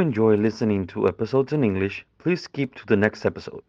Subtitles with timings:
[0.00, 3.62] Enjoy listening to episodes in English, please skip to the next episode.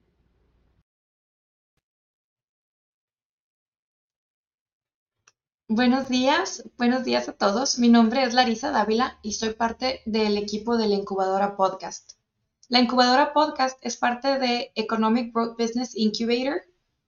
[5.70, 7.80] Buenos días, buenos días a todos.
[7.80, 12.14] Mi nombre es Larisa Dávila y soy parte del equipo de la Incubadora Podcast.
[12.70, 16.62] La Incubadora Podcast es parte de Economic Growth Business Incubator,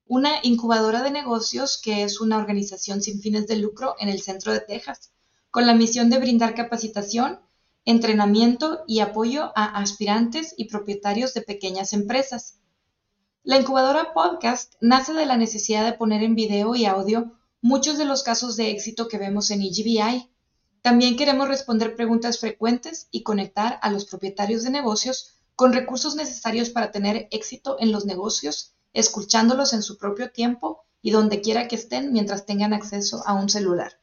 [0.05, 4.53] una incubadora de negocios que es una organización sin fines de lucro en el centro
[4.53, 5.11] de Texas,
[5.51, 7.39] con la misión de brindar capacitación,
[7.85, 12.59] entrenamiento y apoyo a aspirantes y propietarios de pequeñas empresas.
[13.43, 18.05] La Incubadora Podcast nace de la necesidad de poner en video y audio muchos de
[18.05, 20.29] los casos de éxito que vemos en EGBI.
[20.81, 26.69] También queremos responder preguntas frecuentes y conectar a los propietarios de negocios con recursos necesarios
[26.69, 31.75] para tener éxito en los negocios, escuchándolos en su propio tiempo y donde quiera que
[31.75, 33.99] estén mientras tengan acceso a un celular.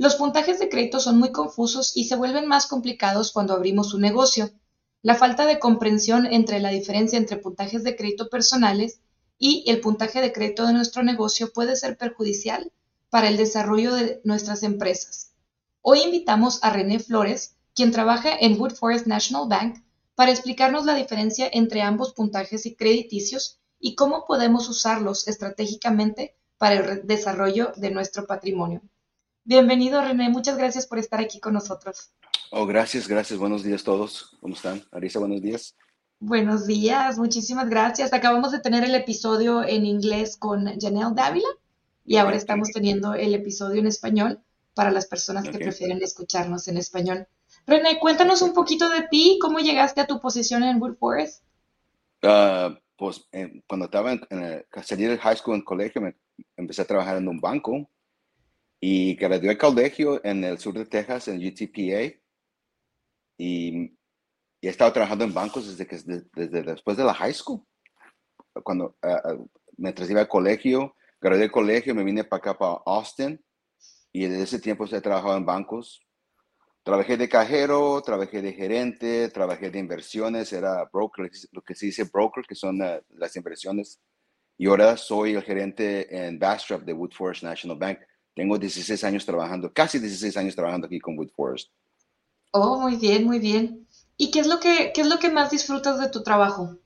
[0.00, 4.00] Los puntajes de crédito son muy confusos y se vuelven más complicados cuando abrimos un
[4.00, 4.48] negocio.
[5.02, 9.00] La falta de comprensión entre la diferencia entre puntajes de crédito personales
[9.38, 12.70] y el puntaje de crédito de nuestro negocio puede ser perjudicial
[13.10, 15.32] para el desarrollo de nuestras empresas.
[15.82, 19.82] Hoy invitamos a René Flores, quien trabaja en Wood Forest National Bank,
[20.14, 26.76] para explicarnos la diferencia entre ambos puntajes y crediticios y cómo podemos usarlos estratégicamente para
[26.76, 28.80] el desarrollo de nuestro patrimonio.
[29.48, 30.28] Bienvenido, René.
[30.28, 32.10] Muchas gracias por estar aquí con nosotros.
[32.50, 33.38] Oh, gracias, gracias.
[33.38, 34.36] Buenos días a todos.
[34.42, 34.84] ¿Cómo están?
[34.92, 35.74] Arisa, buenos días.
[36.20, 38.12] Buenos días, muchísimas gracias.
[38.12, 41.48] Acabamos de tener el episodio en inglés con Janelle Dávila
[42.04, 44.38] y ahora estamos teniendo el episodio en español
[44.74, 47.26] para las personas que prefieren escucharnos en español.
[47.66, 51.42] René, cuéntanos un poquito de ti, cómo llegaste a tu posición en Wood Forest.
[52.22, 56.14] Uh, pues eh, cuando estaba en, en salí del high school en colegio, me,
[56.54, 57.88] empecé a trabajar en un banco
[58.80, 62.18] y gradué al colegio en el sur de Texas, en UTPA.
[63.38, 63.98] Y
[64.60, 65.96] y he estado trabajando en bancos desde, que,
[66.34, 67.62] desde, después de la high school.
[68.64, 69.46] Cuando uh,
[69.76, 73.40] mientras iba al colegio, gradué del colegio, me vine para acá, para Austin,
[74.12, 76.00] y desde ese tiempo he trabajado en bancos.
[76.82, 82.04] Trabajé de cajero, trabajé de gerente, trabajé de inversiones, era broker, lo que se dice
[82.04, 84.00] broker, que son uh, las inversiones.
[84.56, 88.00] Y ahora soy el gerente en Bastrop de Wood Forest National Bank.
[88.38, 91.72] Tengo 16 años trabajando, casi 16 años trabajando aquí con Wood Forest.
[92.52, 93.88] Oh, muy bien, muy bien.
[94.16, 96.78] ¿Y qué es lo que, qué es lo que más disfrutas de tu trabajo?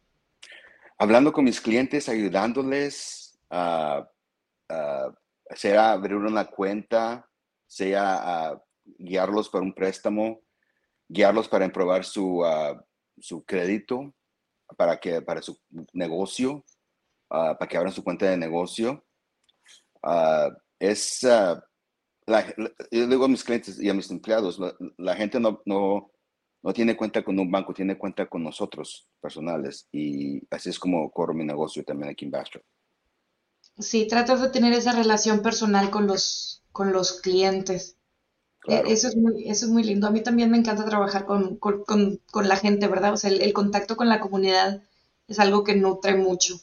[0.96, 4.08] Hablando con mis clientes, ayudándoles, a
[5.54, 7.28] sea abrir una cuenta,
[7.66, 10.40] sea guiarlos para un préstamo,
[11.06, 12.42] guiarlos para improbar su,
[13.18, 14.14] su crédito,
[14.74, 15.60] para, que, para su
[15.92, 16.64] negocio,
[17.28, 19.04] para que abran su cuenta de negocio.
[20.82, 21.20] Es,
[22.90, 24.60] yo digo a mis clientes y a mis empleados,
[24.98, 26.10] la, gente no, no,
[26.62, 31.10] no tiene cuenta con un banco, tiene cuenta con nosotros personales y así es como
[31.12, 32.64] corro mi negocio también aquí en Bastrop.
[33.78, 37.96] Sí, tratas de tener esa relación personal con los, con los clientes.
[38.66, 40.08] E, eso, es muy, eso es muy lindo.
[40.08, 43.12] A mí también me encanta trabajar con, con, con, la gente, ¿verdad?
[43.12, 44.82] O sea, el, contacto con la comunidad
[45.28, 46.56] es algo que nutre mucho.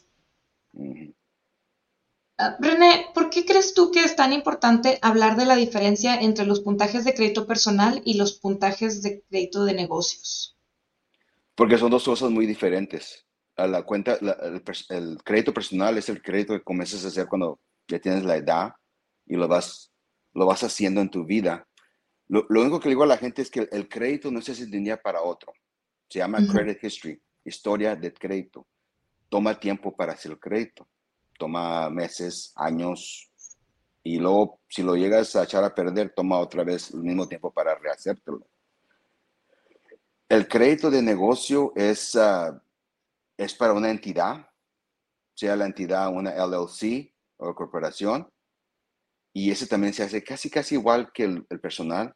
[2.42, 6.46] Ah, René, ¿por qué crees tú que es tan importante hablar de la diferencia entre
[6.46, 10.58] los puntajes de crédito personal y los puntajes de crédito de negocios?
[11.54, 13.26] Porque son dos cosas muy diferentes.
[13.58, 18.00] A la cuenta, el, crédito personal es el crédito que comienzas a hacer cuando ya
[18.00, 18.74] tienes la edad
[19.26, 19.92] y lo vas,
[20.34, 21.68] lo vas haciendo en tu vida.
[22.30, 24.78] Lo, único que le digo a la gente es que el, crédito no es de
[24.78, 25.52] un día para otro.
[26.08, 28.66] Se llama credit history, historia de crédito.
[29.28, 30.88] Toma tiempo para hacer el crédito
[31.40, 33.32] toma meses, años,
[34.04, 37.52] y luego si lo llegas a echar a perder, toma otra vez el mismo tiempo
[37.52, 38.46] para rehacértelo.
[40.28, 42.62] El crédito de negocio es, ah,
[43.38, 44.48] es para una entidad,
[45.34, 48.30] sea la entidad una LLC o corporación,
[49.34, 52.14] y ese también se hace casi, casi igual que el, personal,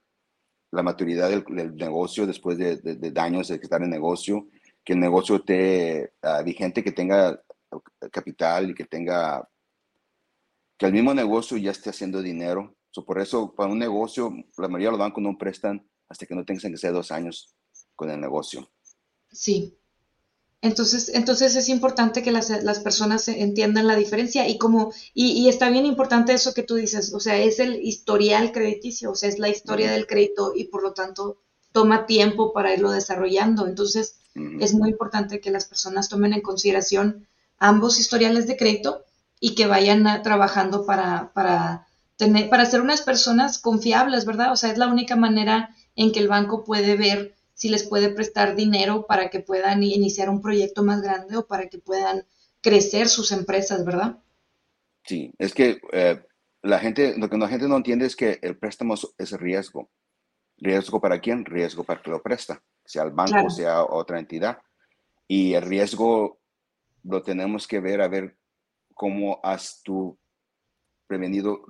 [0.71, 2.75] la maturidad del, negocio después de,
[3.11, 4.47] daños de estar en negocio,
[4.83, 7.41] que el negocio esté uh, vigente, que tenga
[8.11, 9.47] capital y que tenga,
[10.77, 12.75] que el mismo negocio ya esté haciendo dinero.
[13.05, 16.45] por eso, para un negocio, la mayoría de los bancos no prestan hasta que no
[16.45, 17.55] tengan que ser dos años
[17.95, 18.69] con el negocio.
[19.31, 19.77] Sí.
[20.61, 25.49] Entonces, entonces es importante que las, las personas entiendan la diferencia y como, y, y,
[25.49, 29.27] está bien importante eso que tú dices, o sea, es el historial crediticio, o sea,
[29.27, 31.41] es la historia del crédito y por lo tanto
[31.73, 33.67] toma tiempo para irlo desarrollando.
[33.67, 37.27] Entonces, es muy importante que las personas tomen en consideración
[37.63, 39.05] ambos historiales de crédito
[39.39, 41.87] y que vayan trabajando para, para,
[42.17, 44.51] tener, para ser unas personas confiables, ¿verdad?
[44.51, 48.09] O sea, es la única manera en que el banco puede ver si les puede
[48.09, 52.25] prestar dinero para que puedan iniciar un proyecto más grande o para que puedan
[52.59, 54.17] crecer sus empresas, ¿verdad?
[55.05, 56.21] Sí, es que eh,
[56.63, 59.89] la gente, lo que la gente no entiende es que el préstamo es riesgo.
[60.57, 61.45] ¿Riesgo para quién?
[61.45, 64.57] Riesgo para que lo presta, sea el banco, sea otra entidad.
[65.27, 66.42] Y el riesgo
[67.03, 68.37] lo tenemos que ver a ver
[68.93, 70.17] cómo has tú
[71.07, 71.65] prevenido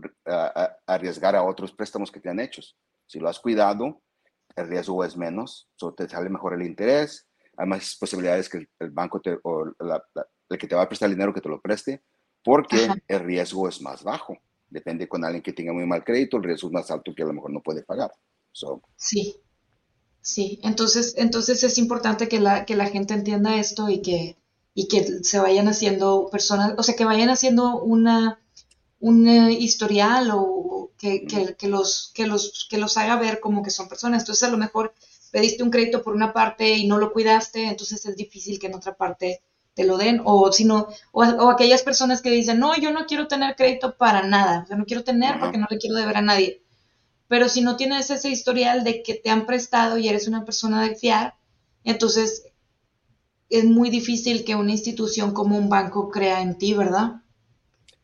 [0.86, 2.62] arriesgar a otros préstamos que te han hecho.
[3.08, 4.02] Si lo has cuidado,
[4.56, 7.28] el riesgo es menos, so te sale mejor el interés,
[7.58, 9.66] hay más posibilidades que el, banco te, o
[10.50, 12.02] el que te va a prestar el dinero que te lo preste,
[12.44, 14.38] porque el riesgo es más bajo.
[14.70, 17.28] Depende con alguien que tenga muy mal crédito, el riesgo es más alto que a
[17.28, 18.12] lo mejor no puede pagar.
[18.96, 19.38] Sí,
[20.22, 20.60] sí.
[20.64, 24.38] Entonces, entonces es importante que la, que la gente entienda esto y que,
[24.74, 28.40] y que se vayan haciendo personas, o sea, que vayan haciendo una,
[29.00, 33.88] un historial o que, que, los, que, los, que los haga ver como que son
[33.88, 34.22] personas.
[34.22, 34.94] Entonces, a lo mejor
[35.32, 38.76] pediste un crédito por una parte y no lo cuidaste, entonces es difícil que en
[38.76, 39.42] otra parte
[39.74, 43.28] te lo den, o si o, o, aquellas personas que dicen, no, yo no quiero
[43.28, 46.22] tener crédito para nada, o sea, no quiero tener porque no le quiero deber a
[46.22, 46.62] nadie.
[47.28, 50.84] Pero si no tienes ese historial de que te han prestado y eres una persona
[50.84, 51.36] de fiar,
[51.84, 52.44] entonces
[53.50, 57.22] es muy difícil que una institución como un banco crea en ti, ¿verdad?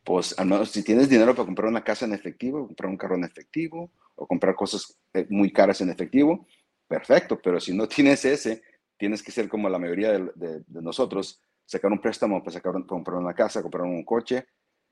[0.03, 3.15] Pues al menos si tienes dinero para comprar una casa en efectivo, comprar un carro
[3.15, 6.47] en efectivo o comprar cosas eh, muy caras en efectivo,
[6.87, 8.61] perfecto, pero si no tienes ese,
[8.97, 13.33] tienes que ser como la mayoría de, nosotros, sacar un préstamo para sacar, comprar una
[13.33, 14.47] casa, comprar un coche,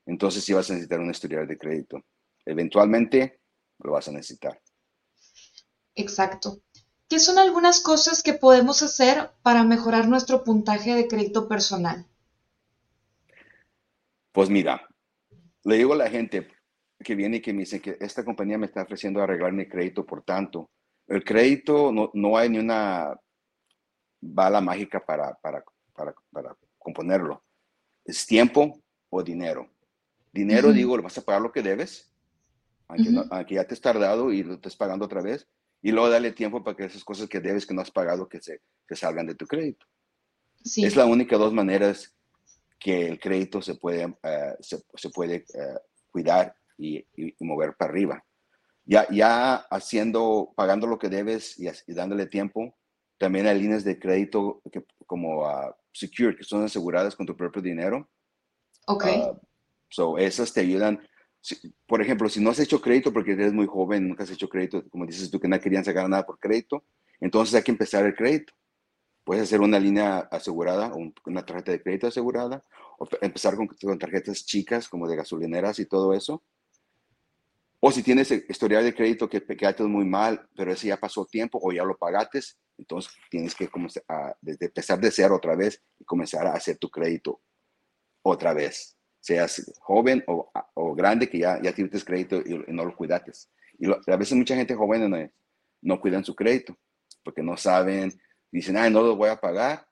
[0.06, 2.06] entonces sí vas a necesitar un historial de crédito.
[2.46, 3.42] Eventualmente
[3.80, 4.62] lo vas a necesitar.
[5.96, 6.62] Exacto.
[7.10, 12.06] ¿Qué son algunas cosas que podemos hacer para mejorar nuestro puntaje de crédito personal?
[14.34, 14.88] Pues mira,
[15.64, 16.48] le digo a la gente
[17.04, 20.06] que viene y que me dice que esta compañía me está ofreciendo arreglar mi crédito
[20.06, 20.70] por tanto.
[21.08, 23.18] El crédito no, no hay ni una
[24.20, 25.64] bala mágica para, para,
[25.94, 27.44] para, para, componerlo.
[28.04, 29.70] Es tiempo o dinero.
[30.34, 32.12] Dinero, digo, lo vas a pagar lo que debes,
[32.88, 35.48] aunque, ya te has tardado y lo estés pagando otra vez,
[35.82, 38.42] y luego dale tiempo para que esas cosas que debes, que no has pagado, que
[38.42, 39.86] se que salgan de tu crédito.
[40.64, 42.14] Es la única dos maneras
[42.80, 45.80] que el crédito se puede, eh, se, puede eh,
[46.10, 47.06] cuidar y,
[47.40, 48.24] mover para arriba.
[48.86, 52.78] Ya, ya haciendo, pagando lo que debes y, dándole tiempo,
[53.18, 57.62] también hay líneas de crédito que, como uh, Secure, que son aseguradas con tu propio
[57.62, 58.08] dinero.
[58.86, 59.06] Ok.
[59.06, 59.40] Uh,
[59.90, 61.02] so esas te ayudan
[61.86, 64.84] por ejemplo, si no has hecho crédito porque eres muy joven, nunca has hecho crédito,
[64.90, 66.84] como dices tú que no querían sacar nada por crédito,
[67.20, 68.54] entonces hay que empezar el crédito.
[69.24, 70.94] Puedes hacer una línea asegurada,
[71.26, 72.64] una tarjeta de crédito asegurada,
[72.98, 73.68] o empezar con,
[74.00, 76.44] tarjetas chicas como de gasolineras y todo eso.
[77.80, 81.60] O si tienes historial de crédito que pecaste muy mal, pero ese ya pasó tiempo
[81.62, 82.40] o ya lo pagaste,
[82.78, 86.90] entonces tienes que comenzar a, empezar de cero otra vez y comenzar a hacer tu
[86.90, 87.42] crédito
[88.24, 88.97] otra vez
[89.28, 93.52] seas joven o, o, grande que ya, ya tienes crédito y, no lo cuidates.
[93.78, 95.18] Y a veces mucha gente joven no,
[95.82, 96.78] no cuidan su crédito
[97.24, 98.18] porque no saben,
[98.50, 99.86] dicen, ay, no lo voy a pagar,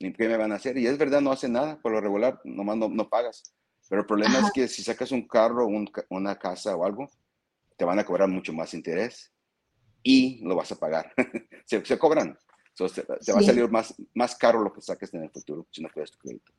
[0.00, 0.76] ni qué me van a hacer.
[0.76, 3.44] Y es verdad, no hacen nada, por lo regular, nomás no, no pagas.
[3.88, 7.08] Pero el problema es que si sacas un carro, un, una casa o algo,
[7.76, 9.32] te van a cobrar mucho más interés
[10.02, 11.14] y lo vas a pagar.
[11.66, 12.36] se, se, cobran.
[12.76, 15.88] te, va a salir más, más caro lo que saques en el futuro si no
[15.92, 16.52] cuidas tu crédito.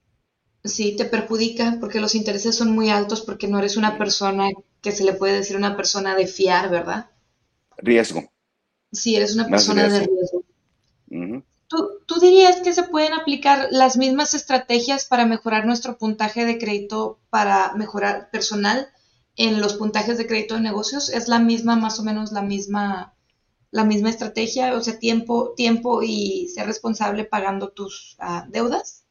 [0.64, 4.50] Sí, te perjudica porque los intereses son muy altos porque no eres una persona
[4.82, 7.10] que se le puede decir una persona de fiar, ¿verdad?
[7.78, 8.32] Riesgo.
[8.92, 10.44] Sí, eres una persona de riesgo.
[12.06, 17.20] ¿Tú, dirías que se pueden aplicar las mismas estrategias para mejorar nuestro puntaje de crédito
[17.30, 18.90] para mejorar personal
[19.36, 21.10] en los puntajes de crédito de negocios?
[21.10, 23.16] ¿Es la misma, más o menos la misma,
[23.72, 24.76] la misma estrategia?
[24.76, 29.03] O sea, tiempo, tiempo y ser responsable pagando tus ah, deudas.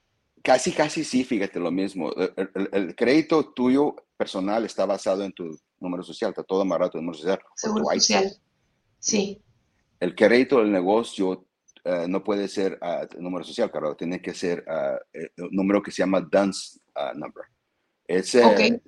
[0.43, 2.13] Casi, casi sí, fíjate lo mismo.
[2.73, 6.99] El, crédito tuyo personal está basado en tu número social, está todo amarrado a tu
[6.99, 7.41] número social.
[7.55, 8.33] Seguro social.
[8.99, 9.41] Sí.
[10.01, 11.47] El crédito del negocio
[11.85, 15.93] eh, no puede ser uh, número social, claro, tiene que ser uh, el número que
[15.93, 16.81] se llama dance
[17.15, 17.45] number.
[18.07, 18.81] Ese,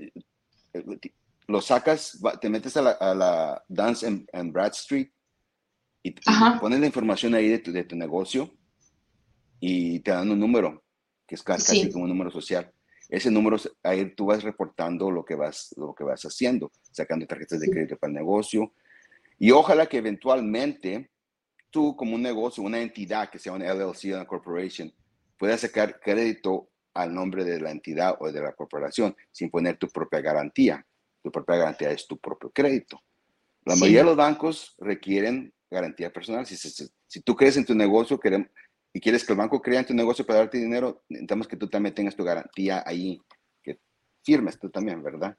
[1.47, 5.09] lo sacas, te metes a la, dance en, Brad Street
[6.03, 6.15] y,
[6.61, 8.53] pones la información ahí de tu, de tu negocio
[9.61, 10.84] y te dan un número
[11.27, 12.71] que es casi como un número social.
[13.09, 17.61] Ese número, ahí tú vas reportando lo que vas, lo que vas haciendo, sacando tarjetas
[17.61, 18.73] de crédito para el negocio.
[19.39, 21.11] Y ojalá que eventualmente
[21.71, 24.93] tú como un negocio, una entidad que sea una LLC, una corporation,
[25.37, 29.89] puedas sacar crédito al nombre de la entidad o de la corporación sin poner tu
[29.89, 30.87] propia garantía.
[31.23, 33.03] Tu propia garantía es tu propio crédito.
[33.65, 36.47] La mayoría de los bancos requieren garantía personal.
[36.47, 38.49] Si se, Si tú crees en tu negocio queremos,
[38.97, 41.69] y quieres que el banco crea en tu negocio para darte dinero, necesitamos que tú
[41.69, 43.21] también tengas tu garantía ahí,
[43.61, 43.81] que
[44.23, 45.37] firmes tú también, ¿verdad?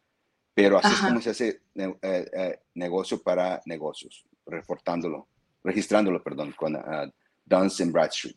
[0.54, 5.30] Pero así es como se hace eh, eh, negocio para negocios, reportándolo,
[5.64, 7.10] registrándolo, perdón, con uh,
[7.46, 8.36] Duns Bradstreet.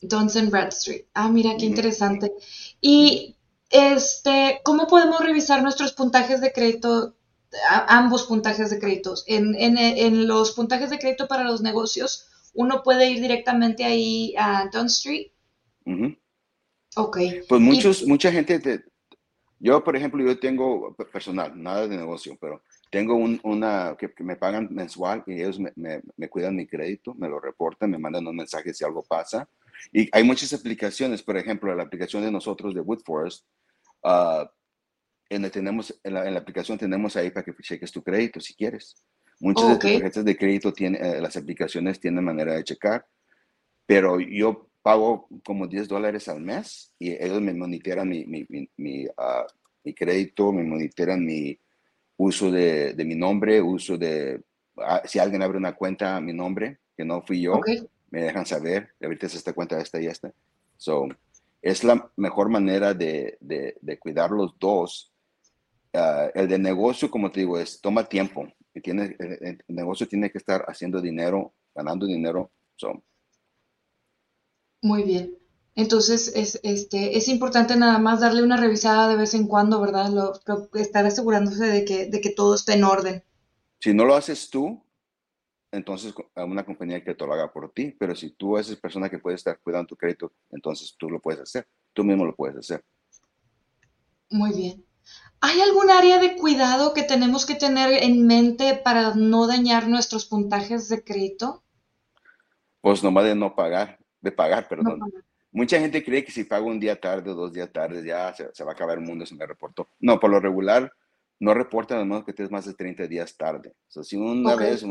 [0.00, 1.08] Duns Bradstreet.
[1.12, 2.32] Ah, mira, qué interesante.
[2.80, 3.36] Y
[3.68, 7.16] este, ¿cómo podemos revisar nuestros puntajes de crédito,
[7.88, 9.24] ambos puntajes de créditos?
[9.26, 14.34] En, en, en, los puntajes de crédito para los negocios, uno puede ir directamente ahí
[14.38, 15.28] a Dunn Street.
[16.96, 17.18] Ok.
[17.48, 18.84] Pues muchos, mucha gente,
[19.58, 24.68] yo por ejemplo, yo tengo personal, nada de negocio, pero tengo una que, me pagan
[24.70, 25.72] mensual y ellos me,
[26.16, 29.48] me, cuidan mi crédito, me lo reportan, me mandan un mensaje si algo pasa.
[29.92, 33.46] Y hay muchas aplicaciones, por ejemplo, la aplicación de nosotros de Woodforest,
[34.02, 34.44] uh,
[35.28, 38.96] en, la, tenemos, en, la, aplicación tenemos ahí para que cheques tu crédito si quieres.
[39.40, 43.06] Muchas de tus tarjetas de crédito tienen, eh, las aplicaciones tienen manera de checar,
[43.86, 49.06] pero yo pago como 10 dólares al mes y ellos me monitoran mi, mi, mi,
[49.16, 49.46] ah,
[49.82, 51.58] mi crédito, me monitoran mi
[52.18, 54.42] uso de, de mi nombre, uso de,
[54.76, 57.60] ah, si alguien abre una cuenta a mi nombre, que no fui yo,
[58.10, 60.32] me dejan saber, ahorita es esta cuenta, esta y esta.
[60.76, 61.08] So,
[61.62, 65.12] es la mejor manera de, de, de cuidar los dos.
[65.94, 68.46] Ah, el de negocio, como te digo, es toma tiempo
[68.82, 72.50] tiene, el, negocio tiene que estar haciendo dinero, ganando dinero.
[74.82, 75.36] Muy bien.
[75.74, 80.10] Entonces, es, este, es importante nada más darle una revisada de vez en cuando, ¿verdad?
[80.10, 80.32] Lo,
[80.74, 83.22] estar asegurándose de que, de que todo esté en orden.
[83.80, 84.82] Si no lo haces tú,
[85.72, 89.08] entonces a una compañía que te lo haga por ti, pero si tú eres persona
[89.08, 92.56] que puede estar cuidando tu crédito, entonces tú lo puedes hacer, tú mismo lo puedes
[92.56, 92.84] hacer.
[94.30, 94.84] Muy bien.
[95.40, 100.26] ¿Hay algún área de cuidado que tenemos que tener en mente para no dañar nuestros
[100.26, 101.62] puntajes de crédito?
[102.82, 105.00] Pues nomás de no pagar, de pagar, perdón.
[105.52, 108.64] Mucha gente cree que si pago un día tarde o dos días tarde ya se,
[108.64, 109.88] va a acabar el mundo, se me reportó.
[109.98, 110.92] No, por lo regular
[111.38, 113.74] no reportan a menos que estés más de 30 días tarde.
[113.88, 114.84] O sea, si una vez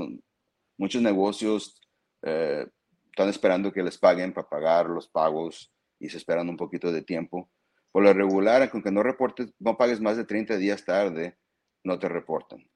[0.78, 1.80] muchos negocios
[2.24, 2.68] eh,
[3.12, 7.04] están esperando que les paguen para pagar los pagos y se esperan un poquito de
[7.04, 7.50] tiempo,
[7.92, 11.38] por lo regular, aunque no reportes, no pagues más de 30 días tarde,
[11.84, 12.68] no te reportan.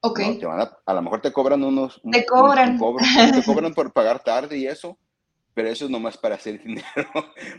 [0.00, 0.20] Ok.
[0.84, 2.00] a, lo mejor te cobran unos...
[2.10, 2.78] Te cobran.
[3.34, 4.98] te cobran por pagar tarde y eso,
[5.54, 6.84] pero eso es nomás para hacer dinero,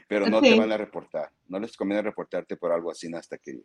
[0.08, 1.32] pero no te van a reportar.
[1.48, 3.62] No les conviene reportarte por algo así hasta que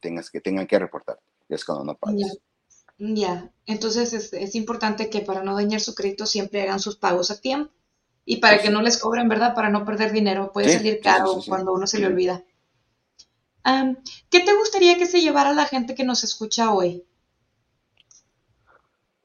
[0.00, 1.18] tengas que tengan que reportar.
[1.48, 2.38] Es cuando no pagas.
[2.96, 7.32] Ya, entonces es, es, importante que para no dañar su crédito siempre hagan sus pagos
[7.32, 7.72] a tiempo
[8.24, 9.54] y para que no les cobren, ¿verdad?
[9.54, 10.52] Para no perder dinero.
[10.52, 12.44] Puede salir caro cuando uno se le olvida.
[14.30, 17.04] ¿Qué te gustaría que se llevara la gente que nos escucha hoy?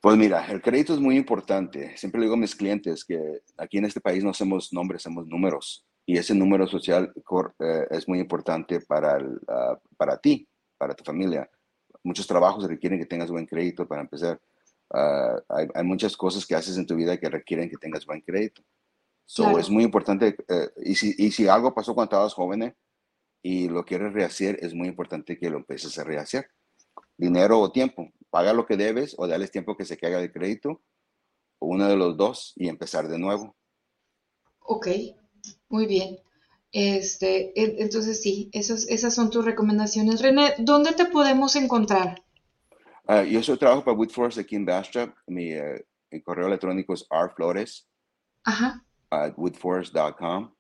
[0.02, 1.98] Pues mira, el crédito es muy importante.
[1.98, 5.28] Siempre le digo a mis clientes que aquí en este país no hacemos nombres, hacemos
[5.28, 5.86] números.
[6.06, 7.12] Y ese número social
[7.60, 9.20] eh, es muy importante para,
[9.50, 11.50] ah, para ti, para tu familia.
[12.02, 14.40] Muchos trabajos requieren que tengas buen crédito para empezar.
[14.92, 18.64] Ah, hay, muchas cosas que haces en tu vida que requieren que tengas buen crédito.
[19.26, 20.36] So, Es muy importante.
[20.48, 22.74] Eh, y, si, y si algo pasó cuando estabas joven,
[23.42, 26.50] y lo quieres rehacer, es muy importante que lo empieces a rehacer.
[27.18, 28.10] Dinero o tiempo.
[28.30, 30.82] Paga lo que debes o dale tiempo que se caiga de crédito,
[31.60, 33.56] o uno de los dos, y empezar de nuevo.
[34.60, 34.88] Ok,
[35.70, 36.20] muy bien.
[36.72, 40.22] Este, entonces sí, esas, esas son tus recomendaciones.
[40.22, 42.24] René, ¿dónde te podemos encontrar?
[43.08, 45.16] Uh, yo soy trabajo para Woodforce aquí en Bastrop.
[45.26, 45.80] Mi, uh,
[46.12, 47.88] mi, correo electrónico es rflores
[48.44, 48.86] Ajá.
[49.10, 50.54] at woodforce.com.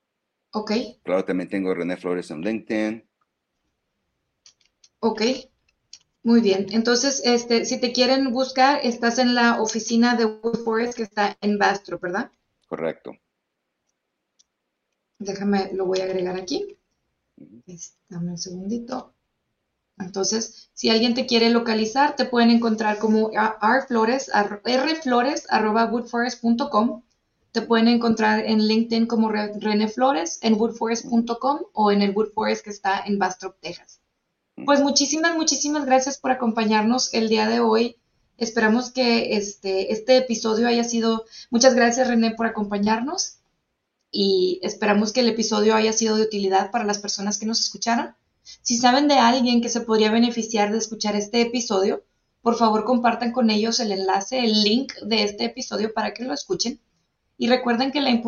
[0.52, 0.72] Ok.
[1.04, 3.04] Claro, también tengo René Flores en LinkedIn.
[5.00, 5.22] Ok.
[6.24, 6.68] Muy bien.
[6.72, 11.38] Entonces, este, si te quieren buscar, estás en la oficina de Wood Forest que está
[11.42, 12.32] en Bastro, ¿verdad?
[12.68, 13.14] Correcto.
[15.18, 16.78] Déjame, lo voy a agregar aquí.
[18.10, 19.14] Dame un segundito.
[19.98, 27.04] Entonces, si alguien te quiere localizar, te pueden encontrar como rflores, rflores.woodforest.com
[27.52, 32.70] te pueden encontrar en LinkedIn como René Flores, en woodforest.com o en el Woodforest que
[32.70, 34.02] está en Bastrop, Texas.
[34.66, 37.96] Pues muchísimas, muchísimas gracias por acompañarnos el día de hoy.
[38.38, 41.26] Esperamos que este, este episodio haya sido...
[41.50, 43.40] Muchas gracias René por acompañarnos
[44.12, 48.16] y esperamos que el episodio haya sido de utilidad para las personas que nos escucharon.
[48.62, 52.04] Si saben de alguien que se podría beneficiar de escuchar este episodio,
[52.42, 56.34] por favor compartan con ellos el enlace, el link de este episodio para que lo
[56.34, 56.80] escuchen.
[57.40, 58.22] Y recuerden que la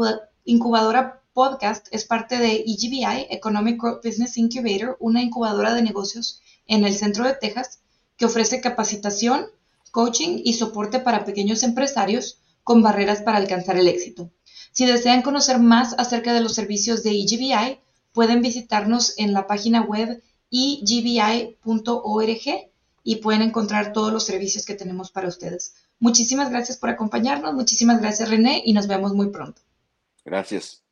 [0.46, 6.96] incubadora podcast es parte de EGBI, Economic Business Incubator, una incubadora de negocios en el
[6.96, 7.82] centro de Texas
[8.16, 9.48] que ofrece capacitación,
[9.92, 14.32] coaching y soporte para pequeños empresarios con barreras para alcanzar el éxito.
[14.72, 17.80] Si desean conocer más acerca de los servicios de EGBI,
[18.14, 21.58] pueden visitarnos en la página web egbi.org
[23.04, 25.74] y pueden encontrar todos los servicios que tenemos para ustedes.
[26.02, 29.62] Muchísimas gracias por acompañarnos, muchísimas gracias René y nos vemos muy pronto.
[30.26, 30.84] Gracias.